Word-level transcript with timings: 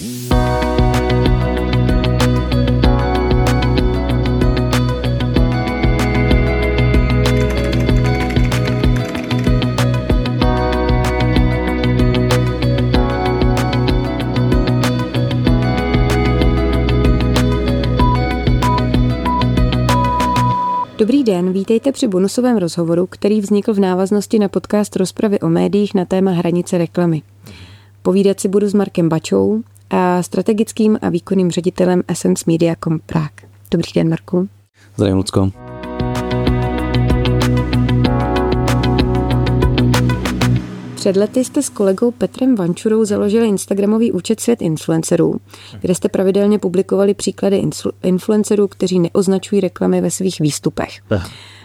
Dobrý 0.00 0.08
den, 21.24 21.52
vítejte 21.52 21.92
při 21.92 22.08
bonusovém 22.08 22.56
rozhovoru, 22.56 23.06
který 23.06 23.40
vznikl 23.40 23.74
v 23.74 23.78
návaznosti 23.80 24.38
na 24.38 24.48
podcast 24.48 24.96
rozpravy 24.96 25.40
o 25.40 25.48
médiích 25.48 25.94
na 25.94 26.04
téma 26.04 26.30
hranice 26.30 26.78
reklamy. 26.78 27.22
Povídat 28.02 28.40
si 28.40 28.48
budu 28.48 28.68
s 28.68 28.74
Markem 28.74 29.08
Bačou 29.08 29.62
strategickým 30.20 30.98
a 31.02 31.08
výkonným 31.08 31.50
ředitelem 31.50 32.02
Essence 32.08 32.44
Media 32.46 32.74
Prague. 33.06 33.50
Dobrý 33.70 33.88
den, 33.94 34.08
Marku. 34.08 34.48
Zdravím, 34.96 35.16
Lucko. 35.16 35.50
Před 40.94 41.16
lety 41.16 41.44
jste 41.44 41.62
s 41.62 41.68
kolegou 41.68 42.10
Petrem 42.10 42.54
Vančurou 42.54 43.04
založili 43.04 43.48
Instagramový 43.48 44.12
účet 44.12 44.40
Svět 44.40 44.62
influencerů, 44.62 45.40
kde 45.80 45.94
jste 45.94 46.08
pravidelně 46.08 46.58
publikovali 46.58 47.14
příklady 47.14 47.62
influencerů, 48.02 48.68
kteří 48.68 48.98
neoznačují 48.98 49.60
reklamy 49.60 50.00
ve 50.00 50.10
svých 50.10 50.40
výstupech. 50.40 51.00
A 51.10 51.59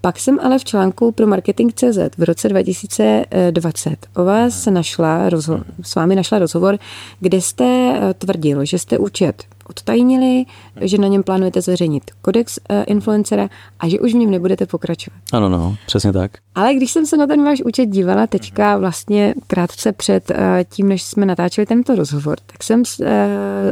pak 0.00 0.18
jsem 0.18 0.38
ale 0.42 0.58
v 0.58 0.64
článku 0.64 1.12
pro 1.12 1.26
Marketing.cz 1.26 1.98
v 2.18 2.22
roce 2.22 2.48
2020 2.48 4.06
o 4.16 4.24
vás 4.24 4.66
našla, 4.66 5.28
rozho- 5.28 5.64
s 5.82 5.94
vámi 5.94 6.16
našla 6.16 6.38
rozhovor, 6.38 6.78
kde 7.20 7.40
jste 7.40 7.64
eh, 7.64 8.14
tvrdil, 8.14 8.64
že 8.64 8.78
jste 8.78 8.98
účet 8.98 9.44
odtajnili, 9.68 10.44
že 10.80 10.98
na 10.98 11.08
něm 11.08 11.22
plánujete 11.22 11.60
zveřejnit 11.60 12.10
kodex 12.22 12.58
uh, 12.58 12.76
influencera 12.86 13.48
a 13.80 13.88
že 13.88 14.00
už 14.00 14.12
v 14.12 14.16
něm 14.16 14.30
nebudete 14.30 14.66
pokračovat. 14.66 15.18
Ano, 15.32 15.48
no, 15.48 15.76
přesně 15.86 16.12
tak. 16.12 16.30
Ale 16.54 16.74
když 16.74 16.92
jsem 16.92 17.06
se 17.06 17.16
na 17.16 17.26
ten 17.26 17.44
váš 17.44 17.62
účet 17.62 17.86
dívala 17.86 18.26
teďka 18.26 18.78
vlastně 18.78 19.34
krátce 19.46 19.92
před 19.92 20.30
uh, 20.30 20.36
tím, 20.70 20.88
než 20.88 21.02
jsme 21.02 21.26
natáčeli 21.26 21.66
tento 21.66 21.94
rozhovor, 21.94 22.38
tak 22.46 22.62
jsem 22.62 22.82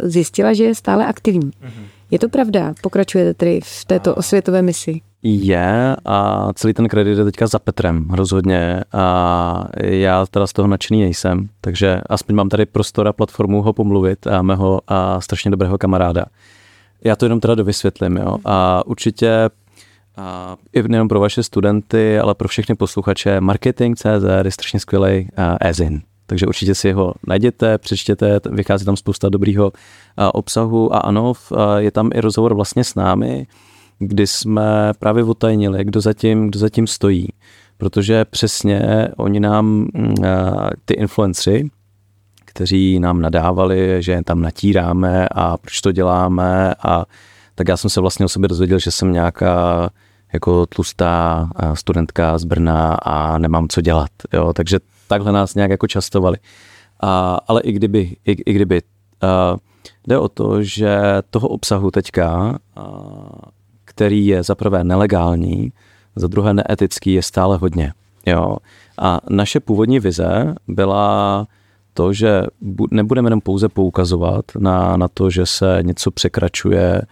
zjistila, 0.03 0.53
že 0.53 0.65
je 0.65 0.75
stále 0.75 1.07
aktivní. 1.07 1.51
Mm-hmm. 1.51 1.96
Je 2.11 2.19
to 2.19 2.29
pravda? 2.29 2.75
Pokračujete 2.83 3.35
tedy 3.35 3.61
v 3.65 3.85
této 3.85 4.15
osvětové 4.15 4.63
misi? 4.63 5.01
Je 5.23 5.97
a 6.05 6.49
celý 6.53 6.75
ten 6.75 6.89
kredit 6.89 7.19
je 7.19 7.25
teďka 7.25 7.47
za 7.47 7.59
Petrem 7.59 8.11
rozhodně 8.11 8.85
a 8.93 9.65
já 9.83 10.27
teda 10.27 10.47
z 10.47 10.53
toho 10.53 10.69
nadšený 10.69 11.01
nejsem, 11.01 11.49
takže 11.61 12.01
aspoň 12.07 12.35
mám 12.35 12.49
tady 12.49 12.67
prostor 12.67 13.09
a 13.09 13.13
platformu 13.13 13.63
ho 13.63 13.73
pomluvit 13.73 14.27
a 14.27 14.43
mého 14.43 14.81
a 14.89 15.21
strašně 15.21 15.51
dobrého 15.51 15.79
kamaráda. 15.79 16.25
Já 17.05 17.17
to 17.17 17.25
jenom 17.25 17.41
teda 17.41 17.55
dovysvětlím, 17.55 18.17
jo. 18.17 18.37
A 18.45 18.87
určitě 18.87 19.51
a 20.17 20.57
i 20.73 20.83
nejen 20.83 21.09
pro 21.09 21.21
vaše 21.21 21.43
studenty, 21.43 22.19
ale 22.19 22.35
pro 22.35 22.49
všechny 22.49 22.75
posluchače, 22.75 23.41
marketing.cz 23.41 24.25
je 24.45 24.51
strašně 24.51 24.81
skvělý 24.81 25.29
ezin. 25.61 26.03
Takže 26.27 26.47
určitě 26.47 26.75
si 26.75 26.93
ho 26.93 27.15
najděte, 27.27 27.79
přečtěte, 27.79 28.41
vychází 28.51 28.85
tam 28.85 28.97
spousta 28.97 29.29
dobrýho 29.29 29.73
obsahu 30.33 30.95
a 30.95 30.99
ano, 30.99 31.33
je 31.77 31.91
tam 31.91 32.11
i 32.15 32.21
rozhovor 32.21 32.55
vlastně 32.55 32.85
s 32.85 32.95
námi, 32.95 33.47
kdy 33.99 34.27
jsme 34.27 34.93
právě 34.99 35.25
utajnili, 35.25 35.85
kdo 35.85 36.01
zatím, 36.01 36.49
kdo 36.49 36.59
zatím 36.59 36.87
stojí. 36.87 37.29
Protože 37.79 38.25
přesně 38.25 39.09
oni 39.17 39.41
nám, 39.41 39.67
mm, 39.67 40.15
ty 40.85 40.95
influenceri, 40.95 41.69
kteří 42.45 42.99
nám 42.99 43.21
nadávali, 43.21 44.03
že 44.03 44.21
tam 44.25 44.41
natíráme 44.41 45.29
a 45.29 45.57
proč 45.57 45.81
to 45.81 45.93
děláme 45.93 46.75
a 46.75 47.05
tak 47.55 47.69
já 47.69 47.77
jsem 47.77 47.91
se 47.91 48.01
vlastně 48.01 48.25
o 48.27 48.29
sobě 48.29 48.49
dozvěděl, 48.49 48.79
že 48.79 48.91
jsem 48.91 49.13
nějaká 49.13 49.91
jako 50.33 50.67
tlustá 50.67 51.49
studentka 51.75 52.39
z 52.39 52.45
Brna 52.45 52.95
a 52.95 53.39
nemám 53.39 53.69
co 53.69 53.81
dělat. 53.81 54.11
Jo? 54.33 54.53
Takže 54.53 54.79
takhle 55.09 55.33
nás 55.33 55.55
nějak 55.55 55.71
jako 55.71 55.87
častovali. 55.87 56.39
A, 57.01 57.39
ale 57.49 57.61
i 57.61 57.73
kdyby, 57.73 58.17
i, 58.25 58.33
i 58.33 58.53
kdyby 58.53 58.83
a, 59.23 59.57
jde 60.09 60.19
o 60.19 60.29
to, 60.29 60.63
že 60.63 60.99
toho 61.31 61.49
obsahu 61.49 61.91
teďka, 61.91 62.59
a, 62.77 62.85
který 63.85 64.27
je 64.27 64.43
za 64.43 64.55
prvé 64.55 64.85
nelegální, 64.85 65.73
za 66.17 66.27
druhé 66.27 66.55
neetický, 66.55 67.13
je 67.13 67.23
stále 67.23 67.57
hodně. 67.57 67.93
Jo. 68.27 68.57
A 68.99 69.21
naše 69.31 69.61
původní 69.61 70.01
vize 70.01 70.55
byla 70.69 71.47
to, 71.95 72.13
že 72.13 72.43
nebudeme 72.91 73.27
jenom 73.27 73.41
pouze 73.41 73.69
poukazovat 73.69 74.45
na, 74.59 74.97
na 74.97 75.09
to, 75.09 75.31
že 75.31 75.47
se 75.47 75.79
něco 75.83 76.11
překračuje, 76.11 77.03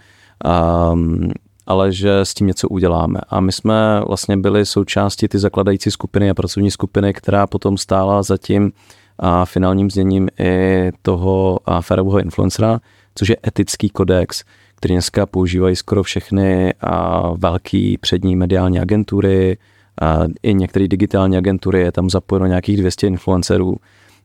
um, 0.92 1.30
ale 1.66 1.92
že 1.92 2.20
s 2.20 2.34
tím 2.34 2.46
něco 2.46 2.68
uděláme. 2.68 3.20
A 3.28 3.40
my 3.40 3.52
jsme 3.52 4.00
vlastně 4.06 4.36
byli 4.36 4.66
součástí 4.66 5.28
ty 5.28 5.38
zakladající 5.38 5.90
skupiny 5.90 6.30
a 6.30 6.34
pracovní 6.34 6.70
skupiny, 6.70 7.12
která 7.12 7.46
potom 7.46 7.78
stála 7.78 8.22
za 8.22 8.36
tím 8.36 8.72
a 9.18 9.44
finálním 9.44 9.90
zněním 9.90 10.28
i 10.38 10.90
toho 11.02 11.58
férového 11.80 12.20
influencera, 12.20 12.80
což 13.14 13.28
je 13.28 13.36
etický 13.46 13.88
kodex, 13.88 14.44
který 14.76 14.94
dneska 14.94 15.26
používají 15.26 15.76
skoro 15.76 16.02
všechny 16.02 16.74
a 16.80 17.22
velký 17.36 17.98
přední 17.98 18.36
mediální 18.36 18.80
agentury, 18.80 19.58
a 20.02 20.18
i 20.42 20.54
některé 20.54 20.88
digitální 20.88 21.36
agentury, 21.36 21.80
je 21.80 21.92
tam 21.92 22.10
zapojeno 22.10 22.46
nějakých 22.46 22.76
200 22.76 23.06
influencerů, 23.06 23.76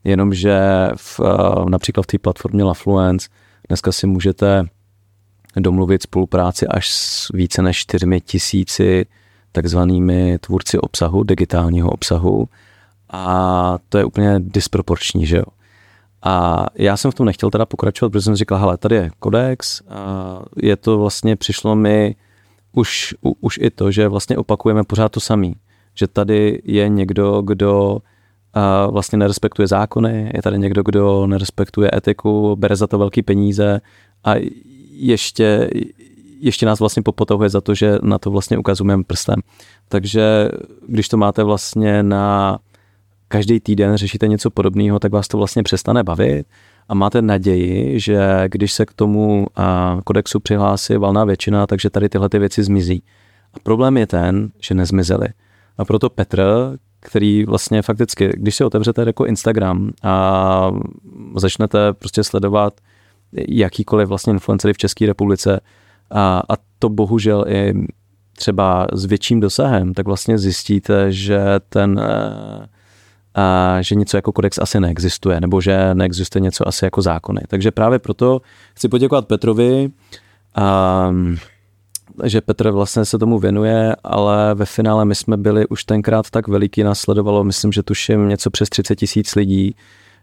jenomže 0.03 0.59
v, 0.95 1.21
například 1.69 2.03
v 2.03 2.07
té 2.07 2.17
platformě 2.17 2.63
Lafluence 2.63 3.29
dneska 3.67 3.91
si 3.91 4.07
můžete 4.07 4.63
domluvit 5.55 6.03
spolupráci 6.03 6.67
až 6.67 6.89
s 6.91 7.31
více 7.33 7.61
než 7.61 7.77
čtyřmi 7.77 8.21
tisíci 8.21 9.05
takzvanými 9.51 10.37
tvůrci 10.39 10.77
obsahu, 10.79 11.23
digitálního 11.23 11.89
obsahu 11.89 12.47
a 13.09 13.77
to 13.89 13.97
je 13.97 14.05
úplně 14.05 14.35
disproporční, 14.39 15.25
že 15.25 15.37
jo. 15.37 15.43
A 16.23 16.65
já 16.75 16.97
jsem 16.97 17.11
v 17.11 17.15
tom 17.15 17.25
nechtěl 17.25 17.49
teda 17.49 17.65
pokračovat, 17.65 18.09
protože 18.09 18.21
jsem 18.21 18.35
říkal, 18.35 18.59
hele, 18.59 18.77
tady 18.77 18.95
je 18.95 19.11
kodex, 19.19 19.81
a 19.89 20.41
je 20.57 20.75
to 20.75 20.97
vlastně, 20.97 21.35
přišlo 21.35 21.75
mi 21.75 22.15
už, 22.71 23.15
u, 23.25 23.35
už 23.41 23.59
i 23.61 23.69
to, 23.69 23.91
že 23.91 24.07
vlastně 24.07 24.37
opakujeme 24.37 24.83
pořád 24.83 25.11
to 25.11 25.19
samý, 25.19 25.55
že 25.95 26.07
tady 26.07 26.61
je 26.65 26.89
někdo, 26.89 27.41
kdo 27.41 27.99
a 28.53 28.87
vlastně 28.87 29.17
nerespektuje 29.17 29.67
zákony, 29.67 30.31
je 30.35 30.41
tady 30.41 30.59
někdo, 30.59 30.83
kdo 30.83 31.27
nerespektuje 31.27 31.91
etiku, 31.93 32.55
bere 32.55 32.75
za 32.75 32.87
to 32.87 32.97
velký 32.97 33.21
peníze 33.21 33.81
a 34.23 34.33
ještě, 34.99 35.69
ještě 36.39 36.65
nás 36.65 36.79
vlastně 36.79 37.03
popotahuje 37.03 37.49
za 37.49 37.61
to, 37.61 37.75
že 37.75 37.97
na 38.01 38.17
to 38.17 38.31
vlastně 38.31 38.57
ukazujeme 38.57 39.03
prstem. 39.03 39.39
Takže 39.89 40.49
když 40.87 41.07
to 41.07 41.17
máte 41.17 41.43
vlastně 41.43 42.03
na 42.03 42.59
každý 43.27 43.59
týden 43.59 43.97
řešíte 43.97 44.27
něco 44.27 44.49
podobného, 44.49 44.99
tak 44.99 45.11
vás 45.11 45.27
to 45.27 45.37
vlastně 45.37 45.63
přestane 45.63 46.03
bavit 46.03 46.47
a 46.89 46.93
máte 46.93 47.21
naději, 47.21 47.99
že 47.99 48.43
když 48.47 48.73
se 48.73 48.85
k 48.85 48.93
tomu 48.93 49.47
kodexu 50.03 50.39
přihlásí 50.39 50.95
valná 50.95 51.25
většina, 51.25 51.67
takže 51.67 51.89
tady 51.89 52.09
tyhle 52.09 52.29
ty 52.29 52.39
věci 52.39 52.63
zmizí. 52.63 53.03
A 53.53 53.59
problém 53.63 53.97
je 53.97 54.07
ten, 54.07 54.49
že 54.59 54.75
nezmizely. 54.75 55.27
A 55.77 55.85
proto 55.85 56.09
Petr, 56.09 56.43
který 56.99 57.45
vlastně 57.45 57.81
fakticky, 57.81 58.29
když 58.33 58.55
si 58.55 58.63
otevřete 58.63 59.01
jako 59.01 59.25
Instagram 59.25 59.91
a 60.03 60.71
začnete 61.35 61.93
prostě 61.93 62.23
sledovat 62.23 62.73
jakýkoliv 63.33 64.09
vlastně 64.09 64.33
influencery 64.33 64.73
v 64.73 64.77
České 64.77 65.05
republice 65.05 65.59
a, 66.11 66.41
a 66.49 66.53
to 66.79 66.89
bohužel 66.89 67.45
i 67.47 67.73
třeba 68.37 68.87
s 68.93 69.05
větším 69.05 69.39
dosahem, 69.39 69.93
tak 69.93 70.05
vlastně 70.05 70.37
zjistíte, 70.37 71.11
že 71.11 71.41
ten 71.69 71.99
eh, 71.99 72.67
a 73.35 73.77
že 73.81 73.95
něco 73.95 74.17
jako 74.17 74.31
kodex 74.31 74.59
asi 74.59 74.79
neexistuje, 74.79 75.41
nebo 75.41 75.61
že 75.61 75.93
neexistuje 75.93 76.41
něco 76.41 76.67
asi 76.67 76.85
jako 76.85 77.01
zákony. 77.01 77.41
Takže 77.47 77.71
právě 77.71 77.99
proto 77.99 78.41
chci 78.73 78.87
poděkovat 78.87 79.27
Petrovi, 79.27 79.89
a, 80.55 81.11
že 82.23 82.41
Petr 82.41 82.71
vlastně 82.71 83.05
se 83.05 83.17
tomu 83.17 83.39
věnuje, 83.39 83.95
ale 84.03 84.55
ve 84.55 84.65
finále 84.65 85.05
my 85.05 85.15
jsme 85.15 85.37
byli 85.37 85.67
už 85.67 85.83
tenkrát 85.83 86.29
tak 86.29 86.47
veliký, 86.47 86.83
následovalo, 86.83 87.43
myslím, 87.43 87.71
že 87.71 87.83
tuším 87.83 88.27
něco 88.27 88.49
přes 88.49 88.69
30 88.69 88.95
tisíc 88.95 89.35
lidí, 89.35 89.75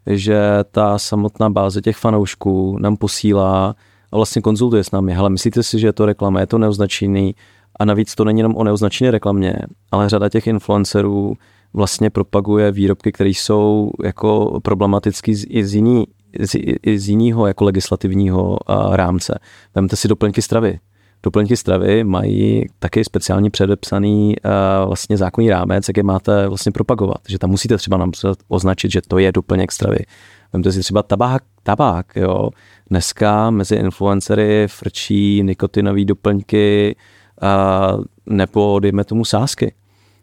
že 0.06 0.40
ta 0.70 0.98
samotná 0.98 1.50
báze 1.50 1.80
těch 1.80 1.96
fanoušků 1.96 2.78
nám 2.78 2.96
posílá 2.96 3.76
a 4.12 4.16
vlastně 4.16 4.42
konzultuje 4.42 4.84
s 4.84 4.90
námi. 4.90 5.14
Hele, 5.14 5.30
myslíte 5.30 5.62
si, 5.62 5.78
že 5.78 5.86
je 5.86 5.92
to 5.92 6.06
reklama, 6.06 6.40
je 6.40 6.46
to 6.46 6.58
neoznačený 6.58 7.34
a 7.78 7.84
navíc 7.84 8.14
to 8.14 8.24
není 8.24 8.38
jenom 8.40 8.56
o 8.56 8.64
neoznačené 8.64 9.10
reklamě, 9.10 9.56
ale 9.90 10.08
řada 10.08 10.28
těch 10.28 10.46
influencerů 10.46 11.34
vlastně 11.74 12.10
propaguje 12.10 12.72
výrobky, 12.72 13.12
které 13.12 13.30
jsou 13.30 13.90
jako 14.04 14.60
problematický 14.62 15.32
i 15.48 15.64
z, 15.64 15.74
jiný, 15.74 16.06
z, 16.40 16.56
z 16.96 17.08
jiného 17.08 17.46
jako 17.46 17.64
legislativního 17.64 18.58
rámce. 18.92 19.38
Vemte 19.74 19.96
si 19.96 20.08
doplňky 20.08 20.42
stravy. 20.42 20.78
Doplňky 21.22 21.56
stravy 21.56 22.04
mají 22.04 22.64
taky 22.78 23.04
speciálně 23.04 23.50
předepsaný 23.50 24.34
vlastně 24.86 25.16
zákonný 25.16 25.50
rámec, 25.50 25.88
jak 25.88 25.96
je 25.96 26.02
máte 26.02 26.48
vlastně 26.48 26.72
propagovat. 26.72 27.18
Že 27.28 27.38
tam 27.38 27.50
musíte 27.50 27.76
třeba 27.76 27.96
nám 27.96 28.10
označit, 28.48 28.92
že 28.92 29.00
to 29.08 29.18
je 29.18 29.32
doplněk 29.32 29.72
stravy. 29.72 29.98
Vemte 30.52 30.72
si 30.72 30.80
třeba 30.80 31.02
tabák, 31.02 31.42
tabák, 31.62 32.06
jo. 32.16 32.50
Dneska 32.90 33.50
mezi 33.50 33.74
influencery 33.74 34.66
frčí 34.68 35.42
nikotinové 35.42 36.04
doplňky 36.04 36.96
a 37.40 37.92
nebo 38.26 38.80
dejme 38.80 39.04
tomu 39.04 39.24
sásky. 39.24 39.74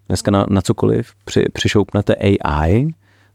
Dneska 0.07 0.31
na, 0.31 0.45
na 0.49 0.61
cokoliv 0.61 1.13
při, 1.25 1.45
přišoupnete 1.53 2.15
AI, 2.15 2.87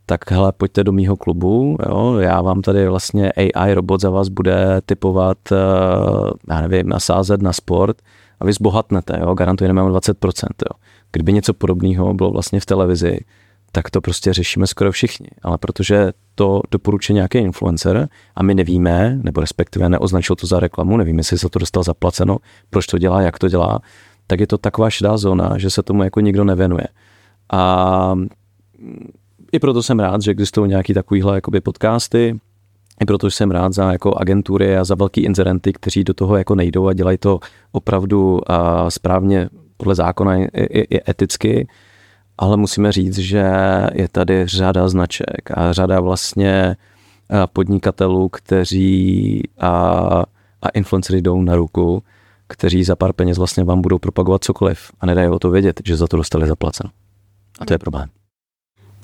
tak 0.08 0.30
hele, 0.30 0.52
pojďte 0.52 0.84
do 0.84 0.92
mýho 0.92 1.16
klubu, 1.16 1.76
jo, 1.88 2.16
já 2.18 2.42
vám 2.42 2.62
tady 2.62 2.88
vlastně 2.88 3.32
AI 3.32 3.74
robot 3.74 4.00
za 4.00 4.10
vás 4.10 4.28
bude 4.28 4.80
typovat, 4.86 5.38
eh, 5.52 5.56
já 6.50 6.60
nevím, 6.60 6.88
nasázet 6.88 7.42
na 7.42 7.52
sport 7.52 7.96
a 8.40 8.44
vy 8.44 8.52
zbohatnete, 8.52 9.18
jo, 9.20 9.34
garantujeme 9.34 9.82
20%, 9.82 10.48
jo. 10.70 10.80
Kdyby 11.12 11.32
něco 11.32 11.54
podobného 11.54 12.14
bylo 12.14 12.30
vlastně 12.30 12.60
v 12.60 12.66
televizi, 12.66 13.18
tak 13.72 13.90
to 13.90 14.00
prostě 14.00 14.32
řešíme 14.32 14.66
skoro 14.66 14.92
všichni. 14.92 15.28
Ale 15.42 15.58
protože 15.58 16.12
to 16.34 16.60
doporučuje 16.70 17.14
nějaký 17.14 17.38
influencer 17.38 18.08
a 18.36 18.42
my 18.42 18.54
nevíme, 18.54 19.18
nebo 19.22 19.40
respektive 19.40 19.88
neoznačil 19.88 20.36
to 20.36 20.46
za 20.46 20.60
reklamu, 20.60 20.96
nevíme, 20.96 21.20
jestli 21.20 21.38
se 21.38 21.48
to 21.48 21.58
dostal 21.58 21.82
zaplaceno, 21.82 22.36
proč 22.70 22.86
to 22.86 22.98
dělá, 22.98 23.22
jak 23.22 23.38
to 23.38 23.48
dělá, 23.48 23.78
tak 24.26 24.40
je 24.40 24.46
to 24.46 24.58
taková 24.58 24.90
šedá 24.90 25.16
zóna, 25.16 25.58
že 25.58 25.70
se 25.70 25.82
tomu 25.82 26.02
jako 26.02 26.20
nikdo 26.20 26.44
nevěnuje. 26.44 26.86
A 27.52 28.14
i 29.52 29.58
proto 29.58 29.82
jsem 29.82 30.00
rád, 30.00 30.22
že 30.22 30.30
existují 30.30 30.68
nějaký 30.68 30.94
takovýhle 30.94 31.34
jakoby 31.34 31.60
podcasty, 31.60 32.40
i 33.00 33.04
proto 33.04 33.30
jsem 33.30 33.50
rád 33.50 33.72
za 33.72 33.92
jako 33.92 34.14
agentury 34.14 34.76
a 34.76 34.84
za 34.84 34.94
velký 34.94 35.20
inzerenty, 35.20 35.72
kteří 35.72 36.04
do 36.04 36.14
toho 36.14 36.36
jako 36.36 36.54
nejdou 36.54 36.86
a 36.86 36.92
dělají 36.92 37.18
to 37.18 37.40
opravdu 37.72 38.50
a 38.50 38.90
správně 38.90 39.48
podle 39.76 39.94
zákona 39.94 40.36
i, 40.36 40.44
i, 40.54 40.96
i 40.96 41.10
eticky, 41.10 41.68
ale 42.38 42.56
musíme 42.56 42.92
říct, 42.92 43.18
že 43.18 43.52
je 43.94 44.08
tady 44.08 44.46
řada 44.46 44.88
značek 44.88 45.50
a 45.54 45.72
řada 45.72 46.00
vlastně 46.00 46.76
podnikatelů, 47.52 48.28
kteří 48.28 49.42
a, 49.58 49.70
a 50.62 50.68
influencery 50.74 51.22
jdou 51.22 51.42
na 51.42 51.56
ruku, 51.56 52.02
kteří 52.46 52.84
za 52.84 52.96
pár 52.96 53.12
peněz 53.12 53.38
vlastně 53.38 53.64
vám 53.64 53.80
budou 53.80 53.98
propagovat 53.98 54.44
cokoliv 54.44 54.90
a 55.00 55.06
nedají 55.06 55.28
o 55.28 55.38
to 55.38 55.50
vědět, 55.50 55.80
že 55.84 55.96
za 55.96 56.06
to 56.06 56.16
dostali 56.16 56.46
zaplaceno. 56.46 56.90
A 57.60 57.64
to 57.64 57.74
je 57.74 57.78
problém. 57.78 58.17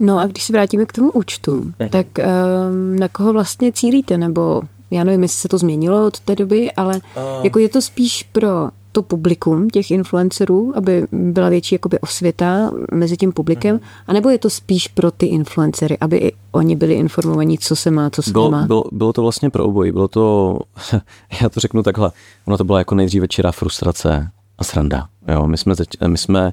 No 0.00 0.18
a 0.18 0.26
když 0.26 0.44
se 0.44 0.52
vrátíme 0.52 0.86
k 0.86 0.92
tomu 0.92 1.10
účtu, 1.10 1.72
tak 1.90 2.06
um, 2.18 2.98
na 2.98 3.08
koho 3.08 3.32
vlastně 3.32 3.72
cílíte? 3.72 4.18
Nebo 4.18 4.62
já 4.90 5.04
nevím, 5.04 5.22
jestli 5.22 5.38
se 5.38 5.48
to 5.48 5.58
změnilo 5.58 6.06
od 6.06 6.20
té 6.20 6.34
doby, 6.34 6.72
ale 6.72 6.94
uh. 6.96 7.44
jako 7.44 7.58
je 7.58 7.68
to 7.68 7.82
spíš 7.82 8.22
pro 8.32 8.68
to 8.92 9.02
publikum 9.02 9.70
těch 9.70 9.90
influencerů, 9.90 10.72
aby 10.76 11.06
byla 11.12 11.48
větší 11.48 11.74
jakoby 11.74 12.00
osvěta 12.00 12.70
mezi 12.92 13.16
tím 13.16 13.32
publikem, 13.32 13.76
uh-huh. 13.76 14.04
anebo 14.06 14.30
je 14.30 14.38
to 14.38 14.50
spíš 14.50 14.88
pro 14.88 15.10
ty 15.10 15.26
influencery, 15.26 15.98
aby 15.98 16.16
i 16.16 16.32
oni 16.52 16.76
byli 16.76 16.94
informovaní, 16.94 17.58
co 17.58 17.76
se 17.76 17.90
má, 17.90 18.10
co 18.10 18.22
se 18.22 18.30
bylo, 18.30 18.50
nemá? 18.50 18.66
Bylo, 18.66 18.84
bylo 18.92 19.12
to 19.12 19.22
vlastně 19.22 19.50
pro 19.50 19.64
obojí. 19.64 19.92
Bylo 19.92 20.08
to, 20.08 20.58
já 21.42 21.48
to 21.48 21.60
řeknu 21.60 21.82
takhle, 21.82 22.12
ono 22.44 22.56
to 22.56 22.64
byla 22.64 22.78
jako 22.78 22.94
nejdříve 22.94 23.28
čirá 23.28 23.52
frustrace 23.52 24.30
a 24.58 24.64
sranda. 24.64 25.06
Jo, 25.28 25.46
my 25.46 25.58
jsme, 25.58 25.74
my 26.06 26.18
jsme 26.18 26.52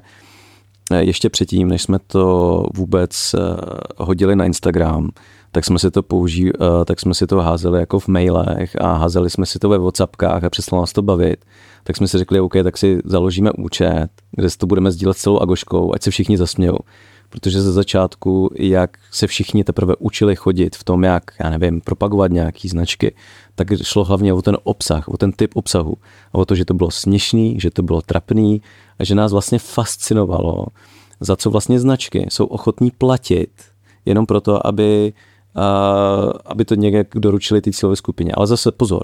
ještě 0.98 1.30
předtím, 1.30 1.68
než 1.68 1.82
jsme 1.82 1.98
to 2.06 2.66
vůbec 2.74 3.34
eh, 3.34 3.38
hodili 3.98 4.36
na 4.36 4.44
Instagram, 4.44 5.10
tak 5.52 5.64
jsme 5.64 5.78
si 5.78 5.90
to 5.90 6.02
použí, 6.02 6.50
eh, 6.50 6.84
tak 6.84 7.00
jsme 7.00 7.14
si 7.14 7.26
to 7.26 7.38
házeli 7.38 7.80
jako 7.80 7.98
v 7.98 8.08
mailech 8.08 8.76
a 8.80 8.94
házeli 8.94 9.30
jsme 9.30 9.46
si 9.46 9.58
to 9.58 9.68
ve 9.68 9.78
Whatsappkách 9.78 10.44
a 10.44 10.50
přestalo 10.50 10.82
nás 10.82 10.92
to 10.92 11.02
bavit. 11.02 11.44
Tak 11.84 11.96
jsme 11.96 12.08
si 12.08 12.18
řekli, 12.18 12.40
OK, 12.40 12.52
tak 12.62 12.78
si 12.78 13.00
založíme 13.04 13.50
účet, 13.52 14.08
kde 14.30 14.50
si 14.50 14.58
to 14.58 14.66
budeme 14.66 14.92
sdílet 14.92 15.16
celou 15.16 15.38
Agoškou, 15.38 15.94
ať 15.94 16.02
se 16.02 16.10
všichni 16.10 16.38
zasmějou. 16.38 16.78
Protože 17.30 17.62
ze 17.62 17.72
začátku, 17.72 18.50
jak 18.58 18.98
se 19.10 19.26
všichni 19.26 19.64
teprve 19.64 19.94
učili 19.98 20.36
chodit 20.36 20.76
v 20.76 20.84
tom, 20.84 21.04
jak, 21.04 21.22
já 21.40 21.50
nevím, 21.50 21.80
propagovat 21.80 22.30
nějaký 22.30 22.68
značky, 22.68 23.14
tak 23.54 23.68
šlo 23.82 24.04
hlavně 24.04 24.32
o 24.32 24.42
ten 24.42 24.56
obsah, 24.64 25.08
o 25.08 25.16
ten 25.16 25.32
typ 25.32 25.56
obsahu. 25.56 25.94
A 26.32 26.38
o 26.38 26.44
to, 26.44 26.54
že 26.54 26.64
to 26.64 26.74
bylo 26.74 26.90
směšný, 26.90 27.60
že 27.60 27.70
to 27.70 27.82
bylo 27.82 28.02
trapný 28.02 28.62
a 29.02 29.04
že 29.04 29.14
nás 29.14 29.32
vlastně 29.32 29.58
fascinovalo, 29.58 30.66
za 31.20 31.36
co 31.36 31.50
vlastně 31.50 31.80
značky 31.80 32.26
jsou 32.30 32.46
ochotní 32.46 32.90
platit, 32.90 33.50
jenom 34.04 34.26
proto, 34.26 34.66
aby, 34.66 35.12
aby 36.44 36.64
to 36.64 36.74
někde 36.74 37.04
doručili 37.14 37.60
ty 37.60 37.72
cílové 37.72 37.96
skupině. 37.96 38.32
Ale 38.34 38.46
zase 38.46 38.72
pozor, 38.72 39.02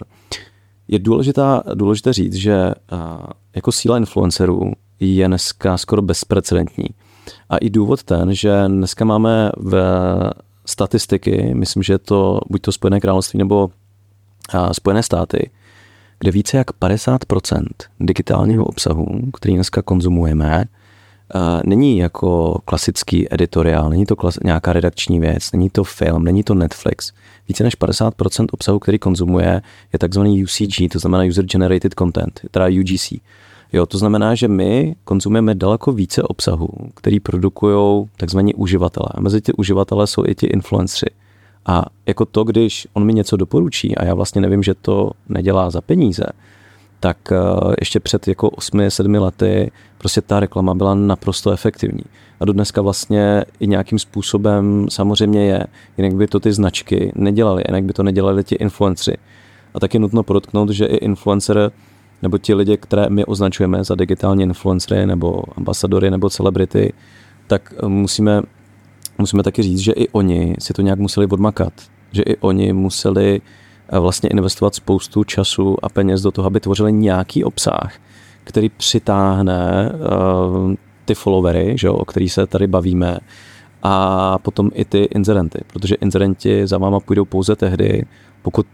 je 0.89 0.99
důležitá, 0.99 1.63
důležité 1.75 2.13
říct, 2.13 2.35
že 2.35 2.75
jako 3.55 3.73
síla 3.73 3.99
influencerů 3.99 4.73
je 5.01 5.29
dneska 5.29 5.79
skoro 5.79 6.03
bezprecedentní. 6.03 6.87
A 7.51 7.57
i 7.57 7.71
důvod 7.71 8.03
ten, 8.03 8.35
že 8.35 8.65
dneska 8.67 9.05
máme 9.05 9.51
v 9.57 9.75
statistiky, 10.67 11.55
myslím, 11.55 11.83
že 11.83 11.93
je 11.93 11.99
to 11.99 12.41
buď 12.51 12.63
to 12.63 12.73
Spojené 12.73 13.01
království 13.01 13.39
nebo 13.39 13.71
Spojené 14.73 15.03
státy, 15.03 15.51
kde 16.19 16.31
více 16.31 16.57
jak 16.57 16.71
50% 16.71 17.65
digitálního 18.01 18.65
obsahu, 18.65 19.07
který 19.37 19.55
dneska 19.55 19.83
konzumujeme, 19.83 20.65
není 21.65 21.99
jako 21.99 22.59
klasický 22.65 23.35
editoriál, 23.35 23.91
není 23.91 24.07
to 24.07 24.15
klas- 24.15 24.39
nějaká 24.45 24.73
redakční 24.73 25.21
věc, 25.21 25.53
není 25.53 25.71
to 25.71 25.85
film, 25.85 26.25
není 26.25 26.43
to 26.43 26.55
Netflix. 26.55 27.13
Více 27.49 27.65
než 27.65 27.79
50% 27.79 28.47
obsahu, 28.53 28.79
který 28.79 28.99
konzumuje, 28.99 29.63
je 29.93 29.99
takzvaný 29.99 30.45
UCG, 30.45 30.93
to 30.93 30.99
znamená 30.99 31.25
User 31.25 31.45
Generated 31.45 31.95
Content, 31.99 32.41
teda 32.51 32.67
UGC. 32.67 33.13
Jo, 33.73 33.87
to 33.87 33.99
znamená, 33.99 34.35
že 34.35 34.49
my 34.49 34.97
konzumujeme 35.05 35.55
daleko 35.55 35.93
více 35.93 36.23
obsahu, 36.23 36.69
který 36.95 37.21
produkují 37.21 38.09
takzvaní 38.17 38.55
uživatelé. 38.55 39.09
A 39.15 39.21
mezi 39.21 39.41
ty 39.41 39.53
uživatelé 39.53 40.07
jsou 40.07 40.25
i 40.27 40.35
ti 40.35 40.47
influenceri. 40.47 41.11
A 41.69 41.85
jako 42.07 42.25
to, 42.25 42.45
když 42.45 42.89
on 42.93 43.05
mi 43.05 43.15
něco 43.15 43.37
doporučí 43.37 43.97
a 43.97 44.05
já 44.05 44.15
vlastně 44.15 44.41
nevím, 44.41 44.63
že 44.63 44.75
to 44.75 45.11
nedělá 45.29 45.71
za 45.71 45.81
peníze, 45.81 46.25
tak 47.01 47.17
eh, 47.33 47.37
ještě 47.81 48.01
před 48.01 48.29
jako 48.29 48.49
8-7 48.49 49.23
lety 49.23 49.71
prostě 49.99 50.21
ta 50.21 50.41
reklama 50.41 50.75
byla 50.75 50.95
naprosto 50.95 51.51
efektivní. 51.51 52.03
A 52.41 52.45
do 52.45 52.53
dneska 52.53 52.83
vlastně 52.83 53.45
i 53.61 53.67
nějakým 53.67 53.99
způsobem 53.99 54.87
samozřejmě 54.91 55.47
je, 55.47 55.65
jinak 55.99 56.15
by 56.15 56.27
to 56.27 56.41
ty 56.41 56.53
značky 56.53 57.13
nedělali, 57.15 57.65
jinak 57.69 57.85
by 57.85 57.93
to 57.93 58.03
nedělali 58.03 58.45
ti 58.45 58.55
influenceri. 58.55 59.17
A 59.75 59.81
taky 59.81 59.99
nutno 59.99 60.23
podotknout, 60.23 60.71
že 60.71 60.87
i 60.87 60.97
influencer 60.97 61.73
nebo 62.23 62.39
ti 62.39 62.55
lidi, 62.55 62.77
které 62.77 63.11
my 63.11 63.25
označujeme 63.25 63.85
za 63.85 63.95
digitální 63.95 64.43
influencery 64.43 65.07
nebo 65.07 65.43
ambasadory 65.57 66.11
nebo 66.11 66.31
celebrity, 66.31 66.93
tak 67.47 67.75
musíme 67.87 68.43
musíme 69.19 69.43
taky 69.43 69.63
říct, 69.63 69.79
že 69.79 69.93
i 69.93 70.09
oni 70.09 70.55
si 70.59 70.73
to 70.73 70.83
nějak 70.83 70.99
museli 70.99 71.27
odmakat. 71.27 71.73
Že 72.13 72.23
i 72.23 72.37
oni 72.37 72.73
museli 72.73 73.41
eh, 73.89 73.99
vlastně 73.99 74.29
investovat 74.29 74.75
spoustu 74.75 75.25
času 75.25 75.77
a 75.83 75.89
peněz 75.89 76.23
do 76.23 76.31
toho, 76.31 76.47
aby 76.47 76.61
tvořili 76.61 76.93
nějaký 76.93 77.45
obsah, 77.45 77.93
který 78.45 78.69
přitáhne 78.69 79.93
uh, 79.93 80.75
ty 81.05 81.15
followery, 81.15 81.75
že 81.79 81.87
jo, 81.87 81.95
o 81.95 82.05
který 82.05 82.29
se 82.29 82.47
tady 82.47 82.67
bavíme, 82.67 83.19
a 83.83 84.39
potom 84.39 84.71
i 84.75 84.85
ty 84.85 84.99
inzerenty, 84.99 85.59
protože 85.67 85.95
inzerenti 85.95 86.67
za 86.67 86.79
váma 86.79 87.01
půjdou 87.01 87.25
pouze 87.25 87.57
tehdy, 87.57 88.05
pokud 88.43 88.67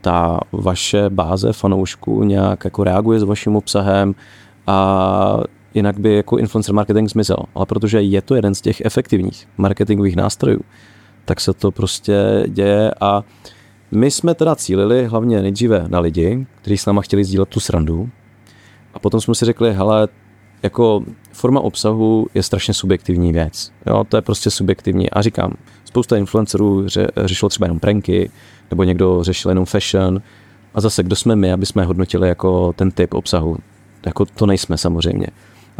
ta 0.00 0.40
vaše 0.52 1.10
báze 1.10 1.52
fanoušků 1.52 2.24
nějak 2.24 2.64
jako 2.64 2.84
reaguje 2.84 3.20
s 3.20 3.22
vaším 3.22 3.56
obsahem 3.56 4.14
a 4.66 5.40
jinak 5.74 5.98
by 5.98 6.14
jako 6.14 6.38
influencer 6.38 6.74
marketing 6.74 7.10
zmizel. 7.10 7.36
Ale 7.54 7.66
protože 7.66 8.02
je 8.02 8.22
to 8.22 8.34
jeden 8.34 8.54
z 8.54 8.60
těch 8.60 8.82
efektivních 8.84 9.48
marketingových 9.56 10.16
nástrojů, 10.16 10.60
tak 11.24 11.40
se 11.40 11.52
to 11.52 11.70
prostě 11.70 12.44
děje 12.48 12.90
a 13.00 13.24
my 13.90 14.10
jsme 14.10 14.34
teda 14.34 14.56
cílili 14.56 15.06
hlavně 15.06 15.42
nejdříve 15.42 15.84
na 15.88 16.00
lidi, 16.00 16.46
kteří 16.60 16.78
s 16.78 16.86
náma 16.86 17.02
chtěli 17.02 17.24
sdílet 17.24 17.48
tu 17.48 17.60
srandu 17.60 18.10
a 18.94 18.98
potom 18.98 19.20
jsme 19.20 19.34
si 19.34 19.44
řekli, 19.44 19.74
hele, 19.74 20.08
jako 20.62 21.04
forma 21.32 21.60
obsahu 21.60 22.26
je 22.34 22.42
strašně 22.42 22.74
subjektivní 22.74 23.32
věc. 23.32 23.72
Jo, 23.86 24.04
to 24.08 24.16
je 24.16 24.22
prostě 24.22 24.50
subjektivní. 24.50 25.10
A 25.10 25.22
říkám, 25.22 25.54
spousta 25.84 26.16
influencerů 26.16 26.88
ře, 26.88 27.08
řešilo 27.16 27.48
třeba 27.48 27.66
jenom 27.66 27.80
pranky, 27.80 28.30
nebo 28.70 28.84
někdo 28.84 29.24
řešil 29.24 29.50
jenom 29.50 29.64
fashion. 29.64 30.22
A 30.74 30.80
zase, 30.80 31.02
kdo 31.02 31.16
jsme 31.16 31.36
my, 31.36 31.52
aby 31.52 31.66
jsme 31.66 31.84
hodnotili 31.84 32.28
jako 32.28 32.72
ten 32.72 32.90
typ 32.90 33.14
obsahu? 33.14 33.56
Jako 34.06 34.24
to 34.24 34.46
nejsme 34.46 34.78
samozřejmě. 34.78 35.26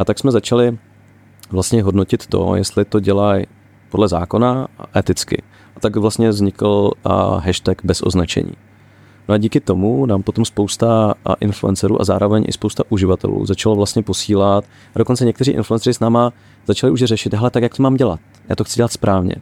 A 0.01 0.05
tak 0.05 0.19
jsme 0.19 0.31
začali 0.31 0.77
vlastně 1.51 1.83
hodnotit 1.83 2.27
to, 2.27 2.55
jestli 2.55 2.85
to 2.85 2.99
dělají 2.99 3.45
podle 3.89 4.07
zákona 4.07 4.67
a 4.79 4.99
eticky. 4.99 5.43
A 5.75 5.79
tak 5.79 5.95
vlastně 5.95 6.29
vznikl 6.29 6.91
hashtag 7.37 7.81
bez 7.83 8.01
označení. 8.03 8.53
No 9.29 9.35
a 9.35 9.37
díky 9.37 9.59
tomu 9.59 10.05
nám 10.05 10.23
potom 10.23 10.45
spousta 10.45 11.13
influencerů 11.39 12.01
a 12.01 12.03
zároveň 12.03 12.45
i 12.47 12.51
spousta 12.51 12.83
uživatelů 12.89 13.45
začalo 13.45 13.75
vlastně 13.75 14.03
posílat. 14.03 14.65
A 14.95 14.99
dokonce 14.99 15.25
někteří 15.25 15.51
influenceři 15.51 15.93
s 15.93 15.99
náma 15.99 16.33
začali 16.65 16.93
už 16.93 17.03
řešit, 17.03 17.33
hele, 17.33 17.49
tak 17.49 17.63
jak 17.63 17.75
to 17.75 17.83
mám 17.83 17.95
dělat? 17.95 18.19
Já 18.49 18.55
to 18.55 18.63
chci 18.63 18.75
dělat 18.75 18.91
správně. 18.91 19.35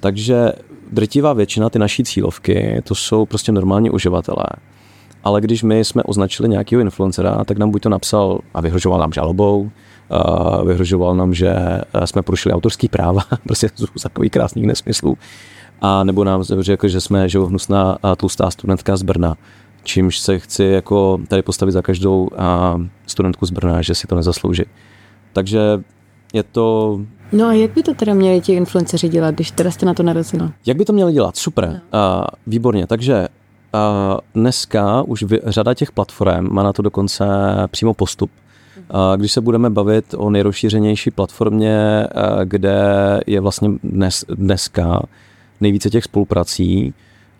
Takže 0.00 0.52
drtivá 0.92 1.32
většina 1.32 1.70
ty 1.70 1.78
naší 1.78 2.04
cílovky, 2.04 2.82
to 2.84 2.94
jsou 2.94 3.26
prostě 3.26 3.52
normální 3.52 3.90
uživatelé 3.90 4.46
ale 5.24 5.40
když 5.40 5.62
my 5.62 5.84
jsme 5.84 6.02
označili 6.02 6.48
nějakého 6.48 6.80
influencera, 6.80 7.44
tak 7.44 7.58
nám 7.58 7.70
buď 7.70 7.82
to 7.82 7.88
napsal 7.88 8.38
a 8.54 8.60
vyhrožoval 8.60 9.00
nám 9.00 9.12
žalobou, 9.12 9.70
vyhrožoval 10.66 11.16
nám, 11.16 11.34
že 11.34 11.54
jsme 12.04 12.22
porušili 12.22 12.52
autorský 12.52 12.88
práva, 12.88 13.22
prostě 13.46 13.68
z 13.96 14.02
takových 14.02 14.32
krásných 14.32 14.66
nesmyslů. 14.66 15.18
a 15.80 16.04
nebo 16.04 16.24
nám 16.24 16.42
řekl, 16.42 16.88
že 16.88 17.00
jsme 17.00 17.28
že 17.28 17.38
hnusná 17.38 17.98
a 18.02 18.16
tlustá 18.16 18.50
studentka 18.50 18.96
z 18.96 19.02
Brna, 19.02 19.36
čímž 19.82 20.18
se 20.18 20.38
chci 20.38 20.64
jako 20.64 21.18
tady 21.28 21.42
postavit 21.42 21.72
za 21.72 21.82
každou 21.82 22.28
studentku 23.06 23.46
z 23.46 23.50
Brna, 23.50 23.82
že 23.82 23.94
si 23.94 24.06
to 24.06 24.14
nezaslouží. 24.14 24.62
Takže 25.32 25.60
je 26.32 26.42
to... 26.42 27.00
No 27.32 27.46
a 27.46 27.52
jak 27.52 27.70
by 27.70 27.82
to 27.82 27.94
teda 27.94 28.14
měli 28.14 28.40
ti 28.40 28.52
influenceři 28.52 29.08
dělat, 29.08 29.34
když 29.34 29.50
teda 29.50 29.70
jste 29.70 29.86
na 29.86 29.94
to 29.94 30.02
narazila? 30.02 30.52
Jak 30.66 30.76
by 30.76 30.84
to 30.84 30.92
měli 30.92 31.12
dělat? 31.12 31.36
Super, 31.36 31.80
no. 31.92 31.98
a, 31.98 32.26
výborně. 32.46 32.86
Takže 32.86 33.28
a 33.72 34.18
dneska 34.34 35.02
už 35.02 35.22
vy, 35.22 35.40
řada 35.44 35.74
těch 35.74 35.92
platform 35.92 36.54
má 36.54 36.62
na 36.62 36.72
to 36.72 36.82
dokonce 36.82 37.26
přímo 37.70 37.94
postup. 37.94 38.30
Když 39.16 39.32
se 39.32 39.40
budeme 39.40 39.70
bavit 39.70 40.14
o 40.16 40.30
nejrozšířenější 40.30 41.10
platformě, 41.10 42.06
kde 42.44 42.80
je 43.26 43.40
vlastně 43.40 43.68
dnes, 43.84 44.24
dneska 44.28 45.02
nejvíce 45.60 45.90
těch 45.90 46.04
spoluprací, 46.04 46.94